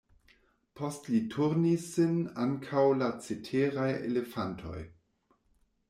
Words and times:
Post 0.79 1.09
li 1.15 1.19
turnis 1.33 1.85
sin 1.97 2.17
ankaŭ 2.47 2.87
la 3.03 3.13
ceteraj 3.29 3.89
elefantoj. 4.11 4.85